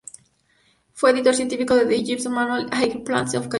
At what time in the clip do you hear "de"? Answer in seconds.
1.75-1.85